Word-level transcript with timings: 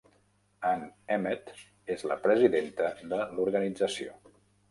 Ann 0.69 0.79
Emmett 1.15 1.51
és 1.97 2.07
la 2.11 2.17
presidenta 2.25 2.89
de 3.13 3.19
l'organització. 3.35 4.19